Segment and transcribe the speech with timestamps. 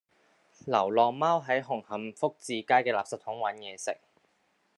[0.65, 3.95] 流浪貓喺紅磡福至街嘅垃圾桶搵野食